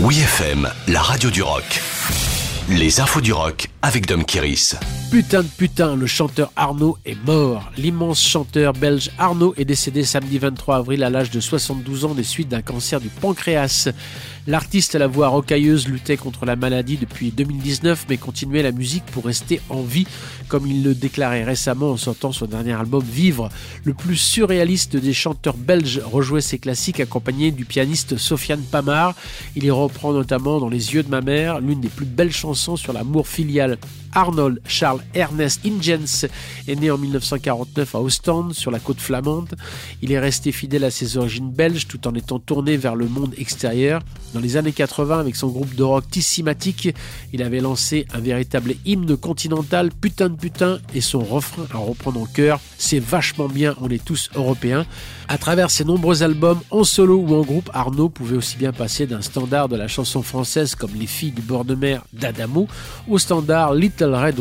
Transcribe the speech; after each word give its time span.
Oui 0.00 0.20
FM, 0.20 0.70
la 0.86 1.02
radio 1.02 1.28
du 1.28 1.42
rock. 1.42 1.82
Les 2.68 3.00
infos 3.00 3.20
du 3.20 3.32
rock 3.32 3.66
avec 3.82 4.06
Dom 4.06 4.24
Kiris. 4.24 4.76
Putain 5.10 5.42
de 5.42 5.48
putain, 5.48 5.96
le 5.96 6.06
chanteur 6.06 6.52
Arnaud 6.54 6.98
est 7.06 7.16
mort. 7.24 7.72
L'immense 7.78 8.22
chanteur 8.22 8.74
belge 8.74 9.10
Arnaud 9.16 9.54
est 9.56 9.64
décédé 9.64 10.04
samedi 10.04 10.38
23 10.38 10.76
avril 10.76 11.02
à 11.02 11.08
l'âge 11.08 11.30
de 11.30 11.40
72 11.40 12.04
ans 12.04 12.14
des 12.14 12.22
suites 12.22 12.50
d'un 12.50 12.60
cancer 12.60 13.00
du 13.00 13.08
pancréas. 13.08 13.88
L'artiste 14.46 14.94
à 14.94 14.98
la 14.98 15.06
voix 15.06 15.28
rocailleuse 15.28 15.88
luttait 15.88 16.18
contre 16.18 16.44
la 16.44 16.56
maladie 16.56 16.98
depuis 16.98 17.30
2019 17.30 18.04
mais 18.10 18.18
continuait 18.18 18.62
la 18.62 18.72
musique 18.72 19.04
pour 19.06 19.24
rester 19.24 19.62
en 19.70 19.80
vie 19.80 20.06
comme 20.48 20.66
il 20.66 20.82
le 20.82 20.94
déclarait 20.94 21.44
récemment 21.44 21.92
en 21.92 21.96
sortant 21.96 22.32
son 22.32 22.46
dernier 22.46 22.72
album 22.74 23.02
Vivre. 23.02 23.48
Le 23.84 23.94
plus 23.94 24.16
surréaliste 24.16 24.96
des 24.96 25.14
chanteurs 25.14 25.56
belges 25.56 26.02
rejouait 26.04 26.42
ses 26.42 26.58
classiques 26.58 27.00
accompagné 27.00 27.50
du 27.50 27.64
pianiste 27.64 28.18
Sofiane 28.18 28.62
Pamar. 28.62 29.14
Il 29.56 29.64
y 29.64 29.70
reprend 29.70 30.12
notamment 30.12 30.60
dans 30.60 30.68
Les 30.68 30.94
yeux 30.94 31.02
de 31.02 31.10
ma 31.10 31.22
mère 31.22 31.60
l'une 31.60 31.80
des 31.80 31.88
plus 31.88 32.06
belles 32.06 32.32
chansons 32.32 32.76
sur 32.76 32.92
l'amour 32.92 33.26
filial. 33.26 33.78
Arnold 34.14 34.60
Charles 34.66 34.97
Ernest 35.14 35.60
Ingens 35.64 36.26
est 36.66 36.76
né 36.76 36.90
en 36.90 36.98
1949 36.98 37.94
à 37.94 38.00
Ostende, 38.00 38.54
sur 38.54 38.70
la 38.70 38.78
côte 38.78 39.00
flamande. 39.00 39.54
Il 40.02 40.12
est 40.12 40.18
resté 40.18 40.52
fidèle 40.52 40.84
à 40.84 40.90
ses 40.90 41.16
origines 41.16 41.50
belges 41.50 41.86
tout 41.86 42.06
en 42.06 42.14
étant 42.14 42.38
tourné 42.38 42.76
vers 42.76 42.94
le 42.94 43.06
monde 43.06 43.34
extérieur. 43.38 44.02
Dans 44.34 44.40
les 44.40 44.56
années 44.56 44.72
80, 44.72 45.18
avec 45.18 45.36
son 45.36 45.48
groupe 45.48 45.74
de 45.74 45.82
rock 45.82 46.04
Tissimatic, 46.10 46.94
il 47.32 47.42
avait 47.42 47.60
lancé 47.60 48.06
un 48.12 48.20
véritable 48.20 48.74
hymne 48.84 49.16
continental, 49.16 49.90
putain 49.90 50.28
de 50.28 50.36
putain, 50.36 50.78
et 50.94 51.00
son 51.00 51.20
refrain 51.20 51.66
à 51.72 51.78
reprendre 51.78 52.20
en 52.20 52.26
chœur, 52.26 52.60
c'est 52.76 52.98
vachement 52.98 53.48
bien, 53.48 53.74
on 53.80 53.88
est 53.88 54.04
tous 54.04 54.30
européens. 54.34 54.86
À 55.28 55.36
travers 55.36 55.70
ses 55.70 55.84
nombreux 55.84 56.22
albums, 56.22 56.60
en 56.70 56.84
solo 56.84 57.16
ou 57.16 57.34
en 57.34 57.42
groupe, 57.42 57.70
Arnaud 57.74 58.08
pouvait 58.08 58.36
aussi 58.36 58.56
bien 58.56 58.72
passer 58.72 59.06
d'un 59.06 59.20
standard 59.20 59.68
de 59.68 59.76
la 59.76 59.88
chanson 59.88 60.22
française 60.22 60.74
comme 60.74 60.94
Les 60.94 61.06
filles 61.06 61.32
du 61.32 61.42
bord 61.42 61.64
de 61.64 61.74
mer 61.74 62.02
d'Adamo 62.12 62.66
au 63.08 63.18
standard 63.18 63.74
Little 63.74 64.14
Red 64.14 64.38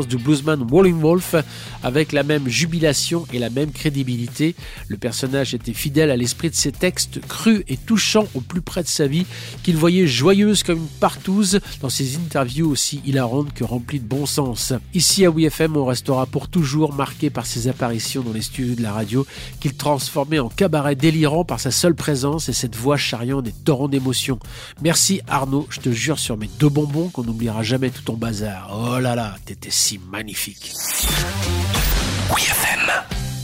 Du 0.00 0.16
bluesman 0.16 0.66
Walling 0.70 0.98
Wolf 1.00 1.34
avec 1.82 2.12
la 2.12 2.22
même 2.22 2.48
jubilation 2.48 3.26
et 3.32 3.38
la 3.38 3.50
même 3.50 3.70
crédibilité. 3.70 4.54
Le 4.88 4.96
personnage 4.96 5.52
était 5.52 5.74
fidèle 5.74 6.10
à 6.10 6.16
l'esprit 6.16 6.48
de 6.48 6.54
ses 6.54 6.72
textes, 6.72 7.20
crus 7.28 7.62
et 7.68 7.76
touchants 7.76 8.26
au 8.34 8.40
plus 8.40 8.62
près 8.62 8.82
de 8.82 8.88
sa 8.88 9.06
vie, 9.06 9.26
qu'il 9.62 9.76
voyait 9.76 10.06
joyeuse 10.06 10.62
comme 10.62 10.78
une 10.78 10.86
partouze 11.00 11.60
dans 11.82 11.90
ses 11.90 12.16
interviews 12.16 12.70
aussi 12.70 13.02
hilarantes 13.04 13.52
que 13.52 13.64
remplies 13.64 14.00
de 14.00 14.06
bon 14.06 14.24
sens. 14.24 14.72
Ici 14.94 15.26
à 15.26 15.30
WFM, 15.30 15.76
on 15.76 15.84
restera 15.84 16.24
pour 16.24 16.48
toujours 16.48 16.94
marqué 16.94 17.28
par 17.28 17.44
ses 17.44 17.68
apparitions 17.68 18.22
dans 18.22 18.32
les 18.32 18.42
studios 18.42 18.74
de 18.74 18.82
la 18.82 18.92
radio 18.92 19.26
qu'il 19.60 19.74
transforme 19.74 20.38
en 20.38 20.48
cabaret 20.48 20.96
délirant 20.96 21.44
par 21.44 21.60
sa 21.60 21.70
seule 21.70 21.94
présence 21.94 22.48
et 22.48 22.54
cette 22.54 22.76
voix 22.76 22.96
charriant 22.96 23.42
des 23.42 23.52
torrents 23.52 23.88
d'émotions. 23.88 24.38
Merci 24.80 25.20
Arnaud, 25.28 25.66
je 25.68 25.80
te 25.80 25.90
jure 25.90 26.18
sur 26.18 26.38
mes 26.38 26.48
deux 26.58 26.70
bonbons 26.70 27.08
qu'on 27.10 27.24
n'oubliera 27.24 27.62
jamais 27.62 27.90
tout 27.90 28.02
ton 28.02 28.14
bazar. 28.14 28.70
Oh 28.72 28.98
là 28.98 29.14
là, 29.14 29.36
t'étais 29.44 29.70
si 29.82 29.98
magnifique. 29.98 30.72
Oui 32.30 32.40
FM. 32.40 32.88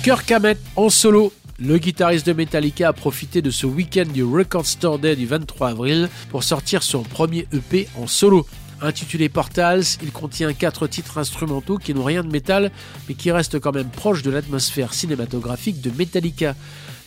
Kirk 0.04 0.30
Hammett 0.30 0.58
en 0.76 0.88
solo. 0.88 1.32
Le 1.58 1.78
guitariste 1.78 2.26
de 2.28 2.32
Metallica 2.32 2.86
a 2.86 2.92
profité 2.92 3.42
de 3.42 3.50
ce 3.50 3.66
week-end 3.66 4.04
du 4.04 4.22
Record 4.22 4.64
Store 4.64 5.00
Day 5.00 5.16
du 5.16 5.26
23 5.26 5.70
avril 5.70 6.08
pour 6.30 6.44
sortir 6.44 6.84
son 6.84 7.02
premier 7.02 7.48
EP 7.52 7.88
en 7.96 8.06
solo. 8.06 8.46
Intitulé 8.80 9.28
Portals, 9.28 9.82
il 10.00 10.12
contient 10.12 10.52
quatre 10.52 10.86
titres 10.86 11.18
instrumentaux 11.18 11.78
qui 11.78 11.92
n'ont 11.92 12.04
rien 12.04 12.22
de 12.22 12.30
métal, 12.30 12.70
mais 13.08 13.16
qui 13.16 13.32
restent 13.32 13.58
quand 13.58 13.74
même 13.74 13.88
proches 13.88 14.22
de 14.22 14.30
l'atmosphère 14.30 14.94
cinématographique 14.94 15.80
de 15.80 15.90
Metallica. 15.90 16.54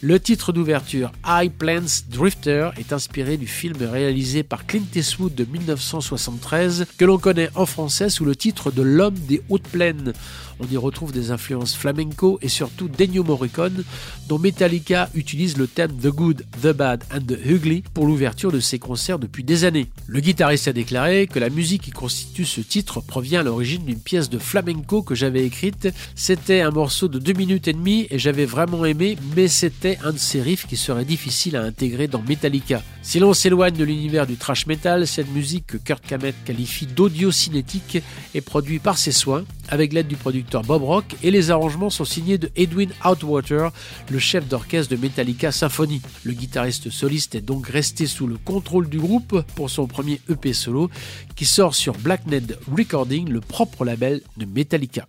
Le 0.04 0.20
titre 0.20 0.52
d'ouverture, 0.52 1.12
High 1.28 1.52
Plains 1.52 2.02
Drifter, 2.10 2.72
est 2.80 2.92
inspiré 2.92 3.38
du 3.38 3.46
film 3.46 3.78
réalisé 3.84 4.42
par 4.42 4.66
Clint 4.66 4.82
Eastwood 4.96 5.36
de 5.36 5.46
1973, 5.46 6.88
que 6.98 7.06
l'on 7.06 7.20
connaît 7.20 7.52
en 7.54 7.68
français 7.68 8.10
sous 8.10 8.26
le 8.26 8.36
titre 8.36 8.72
de 8.72 8.82
L'homme 8.82 9.20
des 9.28 9.44
hautes 9.50 9.68
plaines. 9.68 10.14
On 10.60 10.72
y 10.72 10.78
retrouve 10.78 11.12
des 11.12 11.32
influences 11.32 11.76
flamenco 11.76 12.40
et 12.42 12.48
surtout 12.48 12.88
d'Ennio 12.88 13.24
Morricone, 13.24 13.84
dont 14.28 14.38
Metallica 14.38 15.10
utilise 15.16 15.58
le 15.58 15.68
thème 15.68 15.96
The 15.98 16.08
Good, 16.08 16.46
The 16.62 16.68
Bad 16.68 17.04
and 17.14 17.22
The 17.22 17.38
Ugly 17.46 17.84
pour 17.94 18.06
l'ouverture 18.06 18.52
de 18.52 18.60
ses 18.60 18.78
concerts 18.78 19.18
depuis 19.18 19.44
des 19.44 19.66
années. 19.66 19.88
Le 20.08 20.20
guitariste 20.20 20.68
a 20.68 20.74
déclaré 20.74 21.28
que 21.28 21.40
la 21.40 21.50
musique 21.50 21.84
qui 21.84 21.92
constitue 21.92 22.46
ce 22.46 22.62
titre 22.62 23.02
provient 23.02 23.40
à 23.42 23.44
l'origine 23.44 23.86
d'une 23.86 24.00
pièce 24.00 24.30
de 24.30 24.38
flamenco 24.38 25.02
que 25.02 25.16
j'avais 25.16 25.46
écrite. 25.46 25.90
C'était 26.16 26.62
un 26.62 26.72
morceau 26.72 27.08
de 27.08 27.18
2 27.18 27.34
minutes 27.34 27.68
et 27.68 27.74
demie 27.74 28.08
et 28.12 28.20
j'avais 28.20 28.46
vraiment 28.46 28.86
aimé, 28.86 29.18
mais 29.36 29.48
c'était 29.48 29.91
un 30.04 30.12
de 30.12 30.18
ces 30.18 30.42
riffs 30.42 30.68
qui 30.68 30.78
serait 30.78 31.06
difficile 31.06 31.56
à 31.56 31.64
intégrer 31.64 32.08
dans 32.08 32.22
Metallica. 32.22 32.82
Si 33.02 33.20
l'on 33.20 33.34
s'éloigne 33.34 33.76
de 33.76 33.84
l'univers 33.84 34.28
du 34.28 34.36
thrash 34.36 34.68
metal, 34.68 35.08
cette 35.08 35.32
musique 35.32 35.68
que 35.68 35.78
Kurt 35.78 36.06
Kamet 36.06 36.34
qualifie 36.46 36.86
d'audio-cinétique 36.86 38.00
est 38.34 38.42
produite 38.42 38.84
par 38.84 38.98
ses 38.98 39.12
soins 39.12 39.44
avec 39.70 39.94
l'aide 39.94 40.08
du 40.08 40.16
producteur 40.16 40.62
Bob 40.64 40.84
Rock 40.84 41.16
et 41.24 41.32
les 41.32 41.50
arrangements 41.50 41.90
sont 41.90 42.06
signés 42.06 42.38
de 42.38 42.52
Edwin 42.56 42.92
Outwater, 43.06 43.72
le 44.10 44.20
chef 44.20 44.48
d'orchestre 44.48 44.96
de 44.96 45.02
Metallica 45.02 45.52
Symphony. 45.52 46.02
Le 46.24 46.34
guitariste 46.34 46.90
soliste 46.90 47.36
est 47.36 47.42
donc 47.42 47.68
resté 47.68 48.06
sous 48.06 48.28
le 48.28 48.38
contrôle 48.38 48.90
du 48.90 49.00
groupe 49.00 49.42
pour 49.56 49.70
son 49.70 49.88
premier 49.88 50.20
EP 50.30 50.54
solo 50.54 50.90
qui 51.36 51.46
sort 51.46 51.74
sur 51.74 51.98
Blackned 51.98 52.58
Recording, 52.76 53.30
le 53.30 53.40
propre 53.40 53.86
label 53.86 54.22
de 54.38 54.46
Metallica. 54.46 55.08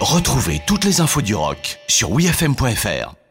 Retrouvez 0.00 0.60
toutes 0.64 0.84
les 0.84 1.00
infos 1.00 1.22
du 1.22 1.34
rock 1.34 1.78
sur 1.88 2.12
wfm.fr. 2.12 3.27